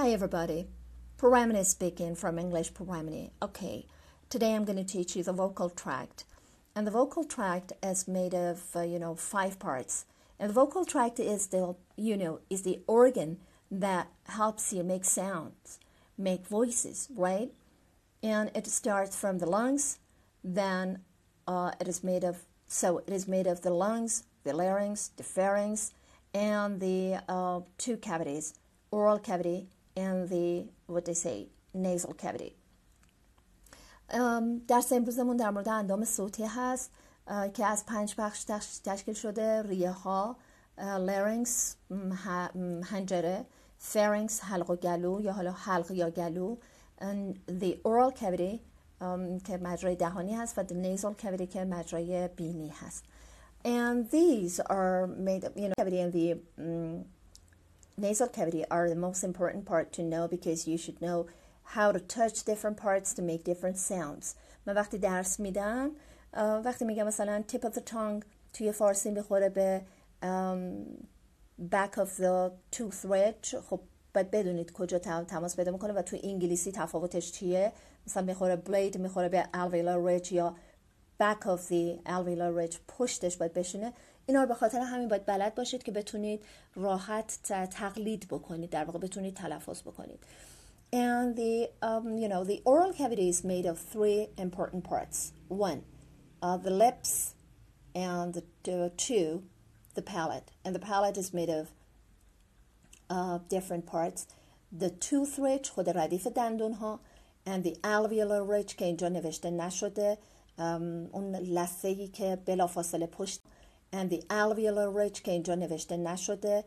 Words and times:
Hi 0.00 0.10
everybody, 0.10 0.68
Paramini 1.18 1.66
speaking 1.66 2.14
from 2.14 2.38
English 2.38 2.72
Paramini. 2.72 3.32
Okay, 3.42 3.84
today 4.30 4.54
I'm 4.54 4.64
going 4.64 4.78
to 4.78 4.84
teach 4.84 5.16
you 5.16 5.24
the 5.24 5.32
vocal 5.32 5.70
tract. 5.70 6.24
And 6.76 6.86
the 6.86 6.92
vocal 6.92 7.24
tract 7.24 7.72
is 7.82 8.06
made 8.06 8.32
of, 8.32 8.62
uh, 8.76 8.82
you 8.82 9.00
know, 9.00 9.16
five 9.16 9.58
parts. 9.58 10.06
And 10.38 10.50
the 10.50 10.54
vocal 10.54 10.84
tract 10.84 11.18
is 11.18 11.48
the, 11.48 11.74
you 11.96 12.16
know, 12.16 12.38
is 12.48 12.62
the 12.62 12.78
organ 12.86 13.38
that 13.72 14.06
helps 14.28 14.72
you 14.72 14.84
make 14.84 15.04
sounds, 15.04 15.80
make 16.16 16.46
voices, 16.46 17.08
right? 17.12 17.50
And 18.22 18.52
it 18.54 18.68
starts 18.68 19.16
from 19.16 19.38
the 19.38 19.50
lungs, 19.50 19.98
then 20.44 21.00
uh, 21.48 21.72
it 21.80 21.88
is 21.88 22.04
made 22.04 22.22
of, 22.22 22.44
so 22.68 22.98
it 22.98 23.10
is 23.10 23.26
made 23.26 23.48
of 23.48 23.62
the 23.62 23.74
lungs, 23.74 24.22
the 24.44 24.52
larynx, 24.52 25.08
the 25.08 25.24
pharynx, 25.24 25.92
and 26.32 26.78
the 26.78 27.18
uh, 27.28 27.62
two 27.78 27.96
cavities, 27.96 28.54
oral 28.92 29.18
cavity 29.18 29.66
and 30.04 30.28
the 30.32 30.48
what 30.86 31.04
they 31.04 31.14
say 31.14 31.38
nasal 31.74 32.14
cavity. 32.14 32.52
درس 34.68 34.92
امروزمون 34.92 35.36
در 35.36 35.50
مورد 35.50 35.68
اندام 35.68 36.04
صوتی 36.04 36.44
هست 36.44 36.90
که 37.54 37.66
از 37.66 37.86
پنج 37.86 38.14
بخش 38.18 38.44
تشکیل 38.84 39.14
شده 39.14 39.62
ریه 39.62 39.90
ها 39.90 40.36
larynx 40.78 41.76
حنجره 42.84 43.44
pharynx 43.78 44.44
حلق 44.44 44.70
و 44.70 44.76
گلو 44.76 45.20
یا 45.20 45.32
حالا 45.32 45.52
حلق 45.52 45.90
یا 45.90 46.10
گلو 46.10 46.56
the 47.60 47.74
oral 47.84 48.12
cavity 48.20 48.58
که 49.44 49.58
مجرای 49.62 49.96
دهانی 49.96 50.34
هست 50.34 50.58
و 50.58 50.64
the 50.64 50.98
nasal 50.98 51.22
cavity 51.22 51.46
که 51.48 51.64
مجرای 51.64 52.28
بینی 52.28 52.68
هست. 52.68 53.04
And 53.64 54.10
these 54.10 54.60
are 54.60 55.06
made 55.06 55.44
you 55.56 55.68
know 55.68 55.74
cavity 55.78 56.00
and 56.00 56.12
the 56.12 56.36
um, 56.58 57.04
nasal 57.98 58.28
cavity 58.28 58.64
are 58.70 58.88
the 58.88 59.00
most 59.06 59.24
important 59.24 59.64
part 59.64 59.92
to 59.92 60.02
know 60.02 60.28
because 60.28 60.66
you 60.70 60.78
should 60.78 61.00
know 61.00 61.26
how 61.74 61.92
to 61.92 62.00
touch 62.00 62.44
different 62.44 62.76
parts 62.76 63.12
to 63.14 63.22
make 63.22 63.42
different 63.44 63.78
sounds 63.78 64.34
من 64.66 64.74
وقتی 64.74 64.98
درس 64.98 65.40
میدم 65.40 65.90
وقتی 66.64 66.84
میگم 66.84 67.06
مثلا 67.06 67.44
tip 67.52 67.64
of 67.64 67.72
the 67.72 67.80
tongue 67.80 68.24
توی 68.52 68.72
فارسی 68.72 69.10
می‌خوره 69.10 69.48
به 69.48 69.82
back 71.70 71.94
of 71.96 72.08
the 72.22 72.50
tooth 72.76 73.04
ridge 73.04 73.56
خب 73.70 73.80
باید 74.14 74.30
بدونید 74.30 74.72
کجا 74.72 74.98
تماس 74.98 75.56
پیدا 75.56 75.72
می‌کنه 75.72 75.92
و 75.92 76.02
تو 76.02 76.16
انگلیسی 76.22 76.72
تفاوتش 76.72 77.32
چیه 77.32 77.72
مثلا 78.06 78.22
می‌خوره 78.22 78.56
بلید 78.56 78.98
می‌خوره 78.98 79.28
به 79.28 79.48
alveolar 79.54 80.08
ridge 80.08 80.32
یا 80.32 80.56
back 81.18 81.46
of 81.46 81.68
the 81.68 81.98
alveolar 82.06 82.52
ridge 82.54 82.76
پشتش 82.88 83.36
باید 83.36 83.52
بشینه 83.52 83.92
اینا 84.26 84.40
رو 84.42 84.48
به 84.48 84.54
خاطر 84.54 84.80
همین 84.80 85.08
باید 85.08 85.26
بلد 85.26 85.54
باشید 85.54 85.82
که 85.82 85.92
بتونید 85.92 86.40
راحت 86.74 87.38
تقلید 87.70 88.28
بکنید 88.30 88.70
در 88.70 88.84
واقع 88.84 88.98
بتونید 88.98 89.34
تلفظ 89.34 89.82
بکنید 89.82 90.18
and 90.92 91.36
the 91.36 91.68
um, 91.82 92.16
you 92.16 92.28
know 92.28 92.44
the 92.44 92.62
oral 92.64 92.92
cavity 92.92 93.28
is 93.28 93.44
made 93.44 93.66
of 93.66 93.78
three 93.78 94.28
important 94.38 94.84
parts 94.84 95.32
one 95.48 95.82
uh, 96.42 96.56
the 96.56 96.70
lips 96.70 97.34
and 97.94 98.42
the 98.64 98.72
uh, 98.72 98.88
two 98.96 99.42
the 99.94 100.02
palate 100.02 100.50
and 100.64 100.74
the 100.74 100.84
palate 100.90 101.18
is 101.18 101.34
made 101.34 101.50
of 101.50 101.64
uh, 103.10 103.38
different 103.48 103.84
parts 103.86 104.26
the 104.72 104.90
tooth 104.90 105.38
ridge 105.38 105.68
خود 105.70 105.88
ردیف 105.88 106.26
دندون 106.26 106.72
ها 106.72 107.00
and 107.46 107.64
the 107.64 107.74
alveolar 107.84 108.42
ridge 108.48 108.76
که 108.76 108.84
اینجا 108.84 109.08
نوشته 109.08 109.50
نشده 109.50 110.14
um, 110.14 110.37
اون 110.58 111.36
لسه 111.36 111.88
ای 111.88 112.08
که 112.08 112.38
بلافاصله 112.46 113.06
پشت 113.06 113.40
and 113.92 114.10
the 114.10 114.20
alveolar 114.30 114.90
ridge 114.98 115.20
که 115.22 115.32
اینجا 115.32 115.54
نوشته 115.54 115.96
نشده 115.96 116.64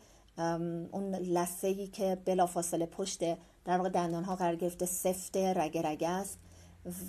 اون 0.91 1.15
لسه 1.15 1.67
ای 1.67 1.87
که 1.87 2.17
بلافاصله 2.25 2.85
پشت 2.85 3.19
در 3.65 3.77
واقع 3.77 3.89
دندان 3.89 4.23
ها 4.23 4.35
قرار 4.35 4.55
گرفته 4.55 4.85
سفت 4.85 5.37
رگ 5.37 5.77
رگ 5.77 6.03
است 6.03 6.39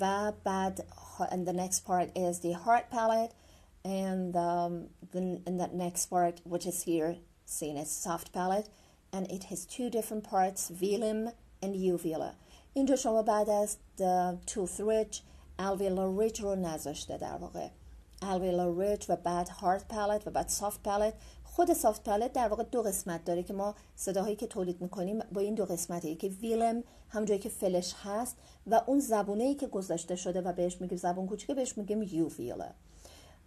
و 0.00 0.32
بعد 0.44 0.84
and 1.18 1.46
the 1.46 1.52
next 1.52 1.84
part 1.86 2.08
is 2.16 2.40
the 2.40 2.52
heart 2.52 2.90
palate 2.90 3.32
and 3.84 4.36
um, 4.36 4.88
the, 5.12 5.40
and 5.46 5.60
the 5.60 5.68
next 5.72 6.06
part 6.06 6.40
which 6.44 6.66
is 6.66 6.82
here 6.82 7.16
seen 7.46 7.76
as 7.76 7.90
soft 7.90 8.32
palate 8.32 8.68
and 9.12 9.30
it 9.30 9.44
has 9.44 9.66
two 9.66 9.88
different 9.90 10.24
parts 10.24 10.70
velum 10.70 11.32
and 11.62 11.76
uvula 11.76 12.34
اینجا 12.74 12.96
شما 12.96 13.22
بعد 13.22 13.50
از 13.50 13.76
the 13.98 14.36
tooth 14.46 14.80
ridge 14.80 15.22
alveolar 15.58 16.20
ridge 16.20 16.40
رو 16.40 16.54
نذاشته 16.54 17.16
در 17.16 17.36
واقع 17.36 17.68
alveolar 18.22 18.80
ridge 18.80 19.04
و 19.08 19.16
بعد 19.16 19.48
hard 19.48 19.92
palate 19.92 20.26
و 20.26 20.30
بعد 20.30 20.50
soft 20.50 20.86
palate 20.88 21.14
خود 21.44 21.72
soft 21.72 22.00
palate 22.06 22.32
در 22.34 22.48
واقع 22.48 22.62
دو 22.62 22.82
قسمت 22.82 23.24
داره 23.24 23.42
که 23.42 23.52
ما 23.52 23.74
صداهایی 23.96 24.36
که 24.36 24.46
تولید 24.46 24.80
می‌کنیم 24.80 25.18
با 25.32 25.40
این 25.40 25.54
دو 25.54 25.64
قسمته 25.64 26.14
که 26.14 26.28
ویلم 26.28 26.84
همونجایی 27.08 27.40
که 27.40 27.48
فلش 27.48 27.94
هست 28.04 28.36
و 28.66 28.82
اون 28.86 29.00
زبونه 29.00 29.44
ای 29.44 29.54
که 29.54 29.66
گذاشته 29.66 30.16
شده 30.16 30.40
و 30.40 30.52
بهش 30.52 30.80
میگیم 30.80 30.98
زبون 30.98 31.26
کوچیکه 31.26 31.54
بهش 31.54 31.78
میگیم 31.78 32.28
uvula 32.28 32.72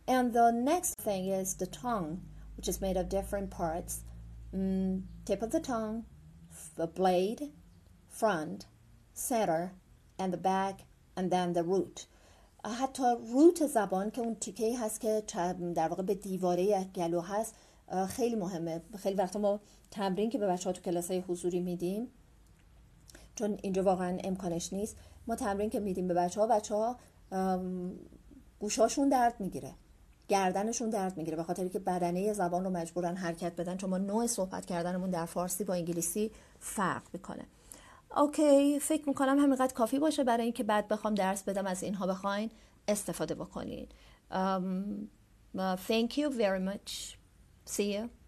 and 0.08 0.34
the 0.34 0.52
next 0.52 0.94
thing 1.06 1.26
is 1.26 1.56
the 1.56 1.66
tongue 1.66 2.22
which 2.58 2.68
is 2.68 2.82
made 2.82 2.98
of 2.98 3.10
different 3.10 3.50
parts 3.50 3.94
mm, 4.54 5.02
tip 5.26 5.42
of 5.42 5.52
the 5.52 5.60
tongue 5.60 6.04
the 6.78 6.88
blade 6.88 7.42
front 8.10 8.66
center 9.14 9.72
and 10.20 10.34
the 10.34 10.38
back 10.38 10.76
and 11.18 11.32
then 11.32 11.58
the 11.58 11.64
root. 11.64 12.06
حتی 12.82 13.04
روت 13.34 13.68
زبان 13.68 14.12
که 14.12 14.22
اون 14.22 14.36
تیکه 14.36 14.80
هست 14.80 15.02
که 15.02 15.24
در 15.76 15.88
واقع 15.88 16.04
به 16.04 16.16
دیواره 16.16 16.84
گلو 16.84 17.22
هست 17.22 17.56
خیلی 18.08 18.36
مهمه. 18.36 18.82
خیلی 18.98 19.16
وقتا 19.16 19.40
ما 19.40 19.60
تمرین 19.92 20.30
که 20.30 20.38
به 20.38 20.48
بچه 20.48 20.70
ها 20.70 20.74
تو 20.74 20.82
کلاس 20.82 21.12
های 21.12 21.20
حضوری 21.20 21.60
میدیم 21.60 22.08
چون 23.36 23.58
اینجا 23.62 23.84
واقعا 23.84 24.18
امکانش 24.24 24.74
نیست 24.74 24.96
ما 25.28 25.36
تمرین 25.36 25.70
که 25.70 25.80
میدیم 25.80 26.08
به 26.08 26.14
بچه 26.14 26.42
ها 26.42 26.48
بچه 26.48 26.76
ها 26.76 26.98
گوشاشون 28.60 29.10
درد 29.10 29.36
می‌گیره. 29.40 29.74
گردنشون 30.28 30.90
درد 30.90 31.18
می‌گیره. 31.18 31.38
به 31.38 31.44
خاطر 31.44 31.68
که 31.68 31.80
بدنه 31.80 32.34
زبان 32.34 32.64
رو 32.64 32.70
مجبورن 32.70 33.16
حرکت 33.16 33.56
بدن 33.56 33.78
چون 33.78 33.90
ما 33.90 33.98
نوع 33.98 34.28
صحبت 34.28 34.66
کردنمون 34.66 35.10
در 35.10 35.26
فارسی 35.26 35.64
با 35.64 35.74
انگلیسی 35.74 36.32
فرق 36.60 37.04
می‌کنه. 37.14 37.46
اوکی 38.18 38.80
فکر 38.80 39.10
می‌کنم 39.10 39.40
همینقدر 39.40 39.74
کافی 39.74 40.00
باشه 40.00 40.24
برای 40.24 40.44
اینکه 40.44 40.64
بعد 40.64 40.88
بخوام 40.88 41.16
درس 41.16 41.44
بدم 41.44 41.66
از 41.66 41.84
اینها 41.84 42.08
بخواین 42.08 42.52
استفاده 42.88 43.36
بکنین. 43.36 43.88
um, 44.32 45.08
uh, 45.58 45.76
thank 45.88 46.18
you 46.18 46.30
very 46.30 46.60
much. 46.60 47.18
See 47.66 47.94
you. 47.94 48.25